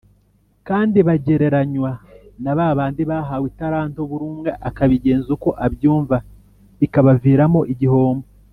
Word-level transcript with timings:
Kandi 0.67 0.97
bagereranywa 1.07 1.91
na 2.43 2.53
ba 2.57 2.67
bandi 2.77 3.01
bahawe 3.09 3.45
italano 3.53 3.97
buri 4.09 4.25
umwe 4.31 4.51
akabigenza 4.69 5.27
uko 5.37 5.49
abyumva 5.65 6.17
bikabaviramo 6.79 7.61
igihombo 7.73 8.27